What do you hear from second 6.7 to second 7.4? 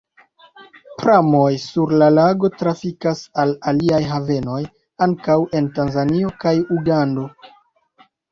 Ugando.